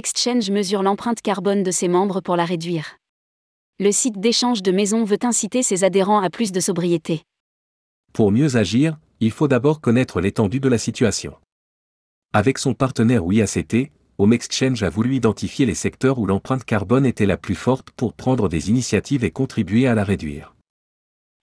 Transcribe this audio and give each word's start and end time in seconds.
Exchange 0.00 0.50
mesure 0.50 0.82
l'empreinte 0.82 1.20
carbone 1.20 1.62
de 1.62 1.70
ses 1.70 1.86
membres 1.86 2.22
pour 2.22 2.34
la 2.34 2.46
réduire. 2.46 2.96
Le 3.78 3.92
site 3.92 4.18
d'échange 4.18 4.62
de 4.62 4.72
maisons 4.72 5.04
veut 5.04 5.18
inciter 5.24 5.62
ses 5.62 5.84
adhérents 5.84 6.22
à 6.22 6.30
plus 6.30 6.52
de 6.52 6.60
sobriété. 6.60 7.22
Pour 8.14 8.32
mieux 8.32 8.56
agir, 8.56 8.98
il 9.20 9.30
faut 9.30 9.46
d'abord 9.46 9.82
connaître 9.82 10.22
l'étendue 10.22 10.58
de 10.58 10.70
la 10.70 10.78
situation. 10.78 11.34
Avec 12.32 12.56
son 12.56 12.72
partenaire 12.72 13.26
WIACT, 13.26 13.90
Home 14.16 14.32
Exchange 14.32 14.82
a 14.82 14.88
voulu 14.88 15.16
identifier 15.16 15.66
les 15.66 15.74
secteurs 15.74 16.18
où 16.18 16.24
l'empreinte 16.24 16.64
carbone 16.64 17.04
était 17.04 17.26
la 17.26 17.36
plus 17.36 17.54
forte 17.54 17.90
pour 17.90 18.14
prendre 18.14 18.48
des 18.48 18.70
initiatives 18.70 19.22
et 19.22 19.30
contribuer 19.30 19.86
à 19.86 19.94
la 19.94 20.04
réduire. 20.04 20.54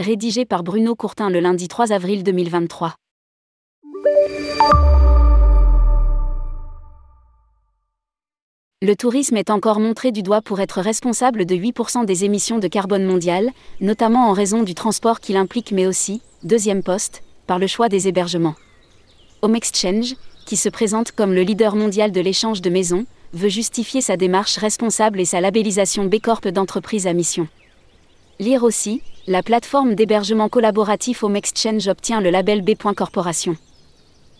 Rédigé 0.00 0.44
par 0.44 0.64
Bruno 0.64 0.96
Courtin 0.96 1.30
le 1.30 1.38
lundi 1.38 1.68
3 1.68 1.92
avril 1.92 2.24
2023. 2.24 2.96
Le 8.82 8.96
tourisme 8.96 9.36
est 9.36 9.50
encore 9.50 9.78
montré 9.78 10.10
du 10.10 10.22
doigt 10.22 10.40
pour 10.40 10.58
être 10.58 10.80
responsable 10.80 11.44
de 11.44 11.54
8% 11.54 12.06
des 12.06 12.24
émissions 12.24 12.58
de 12.58 12.66
carbone 12.66 13.04
mondiales, 13.04 13.50
notamment 13.82 14.30
en 14.30 14.32
raison 14.32 14.62
du 14.62 14.74
transport 14.74 15.20
qu'il 15.20 15.36
implique 15.36 15.70
mais 15.70 15.86
aussi, 15.86 16.22
deuxième 16.44 16.82
poste, 16.82 17.22
par 17.46 17.58
le 17.58 17.66
choix 17.66 17.90
des 17.90 18.08
hébergements. 18.08 18.54
Home 19.42 19.54
Exchange, 19.54 20.14
qui 20.46 20.56
se 20.56 20.70
présente 20.70 21.12
comme 21.12 21.34
le 21.34 21.42
leader 21.42 21.76
mondial 21.76 22.10
de 22.10 22.22
l'échange 22.22 22.62
de 22.62 22.70
maisons, 22.70 23.04
veut 23.34 23.50
justifier 23.50 24.00
sa 24.00 24.16
démarche 24.16 24.56
responsable 24.56 25.20
et 25.20 25.26
sa 25.26 25.42
labellisation 25.42 26.06
B 26.06 26.14
Corp 26.18 26.48
d'entreprise 26.48 27.06
à 27.06 27.12
mission. 27.12 27.48
Lire 28.38 28.64
aussi, 28.64 29.02
la 29.26 29.42
plateforme 29.42 29.94
d'hébergement 29.94 30.48
collaboratif 30.48 31.22
Home 31.22 31.36
Exchange 31.36 31.86
obtient 31.86 32.22
le 32.22 32.30
label 32.30 32.62
B. 32.62 32.70
Corporation. 32.96 33.58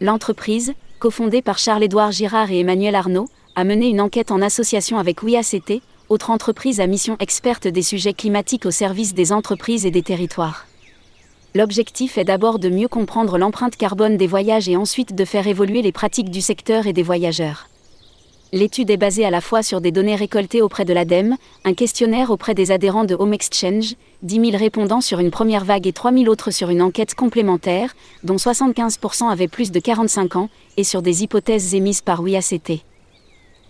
L'entreprise, 0.00 0.72
cofondée 1.00 1.42
par 1.42 1.58
Charles-Édouard 1.58 2.12
Girard 2.12 2.50
et 2.50 2.60
Emmanuel 2.60 2.94
Arnaud, 2.94 3.28
a 3.54 3.64
mené 3.64 3.88
une 3.88 4.00
enquête 4.00 4.30
en 4.30 4.40
association 4.40 4.98
avec 4.98 5.22
WIACT, 5.22 5.82
autre 6.08 6.30
entreprise 6.30 6.80
à 6.80 6.86
mission 6.86 7.16
experte 7.20 7.68
des 7.68 7.82
sujets 7.82 8.14
climatiques 8.14 8.66
au 8.66 8.70
service 8.70 9.14
des 9.14 9.32
entreprises 9.32 9.86
et 9.86 9.90
des 9.90 10.02
territoires. 10.02 10.66
L'objectif 11.54 12.16
est 12.16 12.24
d'abord 12.24 12.58
de 12.58 12.70
mieux 12.70 12.88
comprendre 12.88 13.36
l'empreinte 13.36 13.76
carbone 13.76 14.16
des 14.16 14.26
voyages 14.26 14.68
et 14.68 14.76
ensuite 14.76 15.14
de 15.14 15.24
faire 15.24 15.46
évoluer 15.46 15.82
les 15.82 15.92
pratiques 15.92 16.30
du 16.30 16.40
secteur 16.40 16.86
et 16.86 16.94
des 16.94 17.02
voyageurs. 17.02 17.68
L'étude 18.54 18.90
est 18.90 18.98
basée 18.98 19.24
à 19.24 19.30
la 19.30 19.40
fois 19.40 19.62
sur 19.62 19.80
des 19.80 19.92
données 19.92 20.14
récoltées 20.14 20.60
auprès 20.60 20.84
de 20.84 20.92
l'ADEME, 20.92 21.36
un 21.64 21.72
questionnaire 21.74 22.30
auprès 22.30 22.54
des 22.54 22.70
adhérents 22.70 23.04
de 23.04 23.14
Home 23.18 23.32
Exchange, 23.32 23.94
10 24.22 24.50
000 24.50 24.56
répondants 24.58 25.00
sur 25.00 25.20
une 25.20 25.30
première 25.30 25.64
vague 25.64 25.86
et 25.86 25.92
3 25.92 26.12
000 26.12 26.26
autres 26.26 26.50
sur 26.50 26.68
une 26.68 26.82
enquête 26.82 27.14
complémentaire, 27.14 27.94
dont 28.24 28.36
75% 28.36 29.30
avaient 29.30 29.48
plus 29.48 29.72
de 29.72 29.80
45 29.80 30.36
ans, 30.36 30.50
et 30.76 30.84
sur 30.84 31.00
des 31.00 31.22
hypothèses 31.22 31.74
émises 31.74 32.02
par 32.02 32.22
WIACT. 32.22 32.82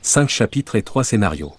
5 0.05 0.29
chapitres 0.29 0.75
et 0.75 0.83
3 0.83 1.05
scénarios. 1.05 1.53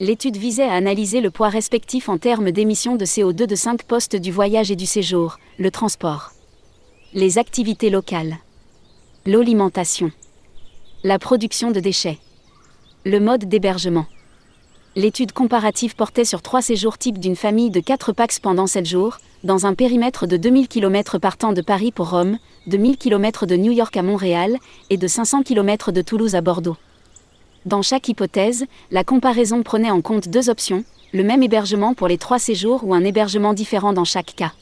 L'étude 0.00 0.36
visait 0.36 0.68
à 0.68 0.74
analyser 0.74 1.22
le 1.22 1.30
poids 1.30 1.48
respectif 1.48 2.10
en 2.10 2.18
termes 2.18 2.50
d'émissions 2.50 2.96
de 2.96 3.06
CO2 3.06 3.46
de 3.46 3.54
5 3.54 3.84
postes 3.84 4.16
du 4.16 4.30
voyage 4.30 4.70
et 4.70 4.76
du 4.76 4.84
séjour, 4.84 5.38
le 5.58 5.70
transport, 5.70 6.32
les 7.14 7.38
activités 7.38 7.88
locales, 7.88 8.36
l'alimentation, 9.24 10.12
la 11.04 11.18
production 11.18 11.70
de 11.70 11.80
déchets, 11.80 12.18
le 13.06 13.18
mode 13.18 13.46
d'hébergement. 13.46 14.06
L'étude 14.94 15.32
comparative 15.32 15.96
portait 15.96 16.26
sur 16.26 16.42
trois 16.42 16.60
séjours 16.60 16.98
types 16.98 17.18
d'une 17.18 17.36
famille 17.36 17.70
de 17.70 17.80
4 17.80 18.12
pax 18.12 18.40
pendant 18.40 18.66
7 18.66 18.84
jours, 18.84 19.16
dans 19.42 19.64
un 19.64 19.72
périmètre 19.72 20.26
de 20.26 20.36
2000 20.36 20.68
km 20.68 21.18
partant 21.18 21.54
de 21.54 21.62
Paris 21.62 21.92
pour 21.92 22.10
Rome, 22.10 22.38
de 22.66 22.76
1000 22.76 22.98
km 22.98 23.46
de 23.46 23.56
New 23.56 23.72
York 23.72 23.96
à 23.96 24.02
Montréal 24.02 24.58
et 24.90 24.98
de 24.98 25.06
500 25.06 25.44
km 25.44 25.92
de 25.92 26.02
Toulouse 26.02 26.34
à 26.34 26.42
Bordeaux. 26.42 26.76
Dans 27.66 27.82
chaque 27.82 28.08
hypothèse, 28.08 28.64
la 28.90 29.04
comparaison 29.04 29.62
prenait 29.62 29.90
en 29.90 30.00
compte 30.00 30.28
deux 30.28 30.48
options, 30.48 30.84
le 31.12 31.24
même 31.24 31.42
hébergement 31.42 31.94
pour 31.94 32.08
les 32.08 32.18
trois 32.18 32.38
séjours 32.38 32.84
ou 32.84 32.94
un 32.94 33.04
hébergement 33.04 33.54
différent 33.54 33.92
dans 33.92 34.04
chaque 34.04 34.34
cas. 34.36 34.52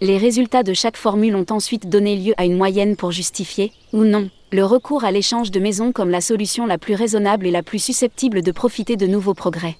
Les 0.00 0.16
résultats 0.16 0.62
de 0.62 0.74
chaque 0.74 0.96
formule 0.96 1.36
ont 1.36 1.46
ensuite 1.50 1.88
donné 1.88 2.16
lieu 2.16 2.34
à 2.36 2.44
une 2.44 2.56
moyenne 2.56 2.96
pour 2.96 3.10
justifier, 3.10 3.72
ou 3.92 4.04
non, 4.04 4.30
le 4.52 4.64
recours 4.64 5.04
à 5.04 5.10
l'échange 5.10 5.50
de 5.50 5.60
maisons 5.60 5.92
comme 5.92 6.10
la 6.10 6.20
solution 6.20 6.66
la 6.66 6.78
plus 6.78 6.94
raisonnable 6.94 7.46
et 7.46 7.50
la 7.50 7.62
plus 7.62 7.80
susceptible 7.80 8.42
de 8.42 8.52
profiter 8.52 8.96
de 8.96 9.06
nouveaux 9.06 9.34
progrès. 9.34 9.76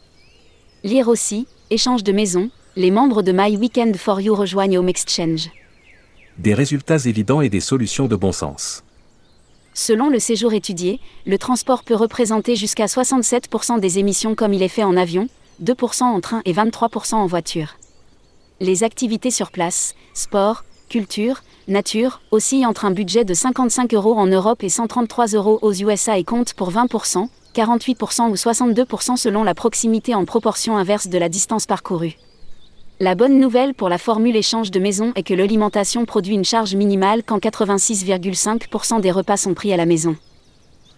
Lire 0.85 1.09
aussi, 1.09 1.47
échange 1.71 2.05
de 2.05 2.13
maisons, 2.13 2.51
les 2.77 2.91
membres 2.91 3.23
de 3.23 3.33
My 3.33 3.57
Weekend 3.57 3.97
for 3.97 4.21
You 4.21 4.35
rejoignent 4.35 4.79
Home 4.79 4.89
Exchange. 4.89 5.51
Des 6.39 6.55
résultats 6.55 6.99
évidents 7.07 7.41
et 7.41 7.49
des 7.49 7.61
solutions 7.61 8.07
de 8.07 8.17
bon 8.17 8.33
sens. 8.33 8.85
Selon 9.81 10.09
le 10.09 10.19
séjour 10.19 10.55
étudié, 10.55 10.99
le 11.25 11.39
transport 11.39 11.85
peut 11.85 11.95
représenter 11.95 12.57
jusqu'à 12.57 12.87
67% 12.87 13.79
des 13.79 14.01
émissions 14.01 14.35
comme 14.35 14.53
il 14.53 14.65
est 14.65 14.67
fait 14.67 14.83
en 14.83 14.97
avion, 14.97 15.29
2% 15.63 16.03
en 16.03 16.21
train 16.21 16.43
et 16.45 16.53
23% 16.53 17.15
en 17.15 17.27
voiture. 17.27 17.77
Les 18.59 18.83
activités 18.83 19.31
sur 19.31 19.53
place, 19.53 19.95
sport, 20.15 20.65
culture, 20.89 21.45
nature, 21.69 22.21
oscillent 22.33 22.67
entre 22.67 22.87
un 22.87 22.91
budget 22.91 23.25
de 23.25 23.35
55 23.35 23.95
euros 23.95 24.19
en 24.19 24.27
Europe 24.27 24.65
et 24.65 24.69
133 24.69 25.29
euros 25.29 25.61
aux 25.63 25.73
USA 25.73 26.19
et 26.19 26.25
comptent 26.25 26.55
pour 26.55 26.73
20%, 26.73 27.29
48% 27.55 28.31
ou 28.31 28.35
62% 28.35 29.17
selon 29.17 29.45
la 29.45 29.55
proximité 29.55 30.13
en 30.13 30.25
proportion 30.25 30.77
inverse 30.77 31.07
de 31.07 31.19
la 31.19 31.29
distance 31.29 31.67
parcourue. 31.67 32.17
La 33.01 33.15
bonne 33.15 33.39
nouvelle 33.39 33.75
pour 33.75 33.89
la 33.89 33.97
formule 33.97 34.35
échange 34.35 34.73
de 34.73 34.81
maison 34.81 35.13
est 35.15 35.23
que 35.23 35.33
l'alimentation 35.33 36.05
produit 36.05 36.35
une 36.35 36.45
charge 36.45 36.75
minimale 36.75 37.23
quand 37.23 37.39
86,5% 37.39 39.01
des 39.01 39.13
repas 39.13 39.37
sont 39.37 39.55
pris 39.55 39.73
à 39.73 39.77
la 39.77 39.87
maison. 39.87 40.17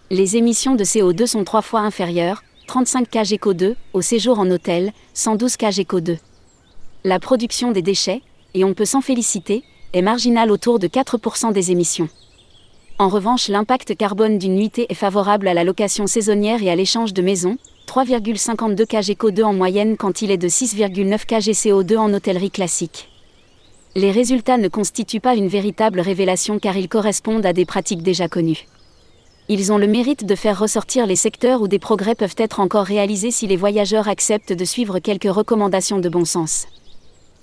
Les 0.09 0.39
émissions 0.39 0.77
de 0.77 0.83
CO2 0.83 1.27
sont 1.27 1.45
trois 1.45 1.61
fois 1.61 1.81
inférieures, 1.81 2.43
35 2.69 3.07
kg 3.11 3.53
2 3.53 3.77
au 3.93 4.01
séjour 4.01 4.39
en 4.39 4.51
hôtel, 4.51 4.95
112 5.13 5.59
kg 5.59 6.01
2 6.01 6.17
La 7.05 7.21
production 7.21 7.71
des 7.71 7.83
déchets, 7.83 8.23
et 8.55 8.65
on 8.65 8.73
peut 8.73 8.87
s'en 8.87 9.03
féliciter, 9.03 9.63
est 9.93 10.01
marginale 10.01 10.51
autour 10.51 10.79
de 10.79 10.87
4% 10.89 11.53
des 11.53 11.71
émissions. 11.71 12.09
En 12.99 13.09
revanche, 13.09 13.49
l'impact 13.49 13.95
carbone 13.95 14.39
d'une 14.39 14.55
nuitée 14.55 14.87
est 14.89 14.95
favorable 14.95 15.49
à 15.49 15.55
la 15.55 15.65
location 15.65 16.07
saisonnière 16.07 16.63
et 16.63 16.71
à 16.71 16.77
l'échange 16.77 17.13
de 17.13 17.21
maisons, 17.21 17.59
3,52 17.91 18.87
kg 18.87 19.01
CO2 19.01 19.43
en 19.43 19.53
moyenne 19.53 19.97
quand 19.97 20.23
il 20.23 20.31
est 20.31 20.37
de 20.37 20.47
6,9 20.47 21.27
kg 21.27 21.51
CO2 21.51 21.97
en 21.97 22.15
hôtellerie 22.15 22.53
classique. 22.53 23.09
Les 23.97 24.13
résultats 24.13 24.59
ne 24.59 24.69
constituent 24.69 25.19
pas 25.19 25.35
une 25.35 25.49
véritable 25.49 25.99
révélation 25.99 26.61
car 26.61 26.77
ils 26.77 26.89
correspondent 26.89 27.45
à 27.45 27.53
des 27.53 27.65
pratiques 27.65 28.05
déjà 28.05 28.29
connues. 28.29 28.69
Ils 29.49 29.73
ont 29.73 29.77
le 29.77 29.89
mérite 29.89 30.25
de 30.25 30.37
faire 30.37 30.61
ressortir 30.61 31.05
les 31.05 31.17
secteurs 31.17 31.63
où 31.63 31.67
des 31.67 31.81
progrès 31.81 32.15
peuvent 32.15 32.37
être 32.39 32.61
encore 32.61 32.85
réalisés 32.85 33.33
si 33.33 33.49
les 33.49 33.57
voyageurs 33.57 34.07
acceptent 34.07 34.53
de 34.53 34.65
suivre 34.65 35.01
quelques 35.01 35.25
recommandations 35.25 35.99
de 35.99 36.09
bon 36.09 36.25
sens. 36.25 36.69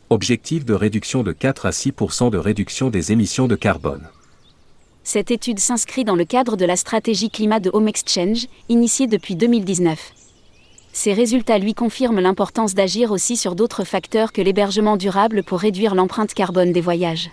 Objectif 0.10 0.64
de 0.64 0.74
réduction 0.74 1.24
de 1.24 1.34
4 1.34 1.66
à 1.66 1.72
6% 1.72 2.30
de 2.30 2.38
réduction 2.38 2.90
des 2.90 3.12
émissions 3.12 3.50
de 3.50 3.58
carbone. 3.58 4.08
Cette 5.04 5.30
étude 5.30 5.60
s'inscrit 5.60 6.06
dans 6.06 6.16
le 6.16 6.24
cadre 6.24 6.56
de 6.56 6.64
la 6.64 6.78
stratégie 6.78 7.30
climat 7.30 7.60
de 7.60 7.70
Home 7.74 7.90
Exchange, 7.90 8.48
initiée 8.70 9.08
depuis 9.08 9.36
2019. 9.36 10.14
Ces 10.98 11.14
résultats 11.14 11.60
lui 11.60 11.76
confirment 11.76 12.22
l'importance 12.22 12.74
d'agir 12.74 13.12
aussi 13.12 13.38
sur 13.38 13.54
d'autres 13.54 13.84
facteurs 13.84 14.32
que 14.32 14.42
l'hébergement 14.42 14.98
durable 14.98 15.44
pour 15.44 15.60
réduire 15.60 15.94
l'empreinte 15.94 16.34
carbone 16.34 16.72
des 16.72 16.82
voyages. 16.82 17.30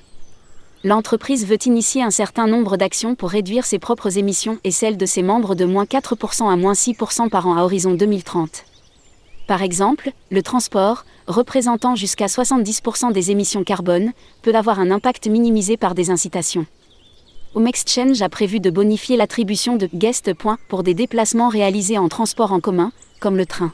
L'entreprise 0.85 1.47
veut 1.47 1.57
initier 1.65 2.03
un 2.03 2.11
certain 2.11 2.47
nombre 2.47 2.77
d'actions 2.77 3.15
pour 3.15 3.31
réduire 3.31 3.65
ses 3.65 3.79
propres 3.79 4.19
émissions 4.19 4.59
et 4.65 4.71
celles 4.71 4.99
de 4.99 5.07
ses 5.07 5.23
membres 5.23 5.55
de 5.55 5.65
moins 5.65 5.87
4% 5.87 6.53
à 6.53 6.57
moins 6.57 6.75
6% 6.75 7.31
par 7.31 7.47
an 7.47 7.57
à 7.57 7.63
horizon 7.63 7.95
2030. 7.95 8.67
Par 9.47 9.63
exemple, 9.63 10.13
le 10.31 10.43
transport, 10.43 11.07
représentant 11.27 11.95
jusqu'à 11.95 12.27
70% 12.27 13.13
des 13.13 13.31
émissions 13.31 13.65
carbone, 13.65 14.13
peut 14.43 14.55
avoir 14.55 14.79
un 14.79 14.91
impact 14.91 15.27
minimisé 15.27 15.79
par 15.79 15.95
des 15.95 16.11
incitations. 16.11 16.67
Home 17.55 17.67
Exchange 17.67 18.21
a 18.21 18.29
prévu 18.29 18.61
de 18.61 18.69
bonifier 18.69 19.17
l'attribution 19.17 19.77
de 19.77 19.89
guest 19.95 20.35
points 20.35 20.59
pour 20.69 20.83
des 20.83 20.93
déplacements 20.93 21.49
réalisés 21.49 21.97
en 21.97 22.09
transport 22.09 22.53
en 22.53 22.61
commun, 22.61 22.93
comme 23.25 23.39
le 23.39 23.47
train. 23.47 23.73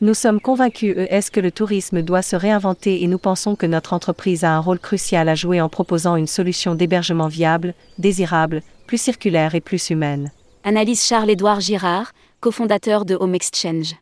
Nous 0.00 0.14
sommes 0.14 0.40
convaincus 0.40 0.94
ES 0.96 1.32
que 1.32 1.40
le 1.40 1.50
tourisme 1.50 2.00
doit 2.00 2.22
se 2.22 2.36
réinventer 2.36 3.02
et 3.02 3.08
nous 3.08 3.18
pensons 3.18 3.56
que 3.56 3.66
notre 3.66 3.92
entreprise 3.92 4.44
a 4.44 4.52
un 4.52 4.60
rôle 4.60 4.78
crucial 4.78 5.28
à 5.28 5.34
jouer 5.34 5.60
en 5.60 5.68
proposant 5.68 6.14
une 6.14 6.28
solution 6.28 6.76
d'hébergement 6.76 7.26
viable, 7.26 7.74
désirable, 7.98 8.62
plus 8.86 8.98
circulaire 8.98 9.56
et 9.56 9.60
plus 9.60 9.90
humaine. 9.90 10.30
Analyse 10.62 11.02
Charles-Édouard 11.02 11.60
Girard, 11.60 12.12
cofondateur 12.38 13.04
de 13.04 13.16
Home 13.16 13.34
Exchange. 13.34 13.96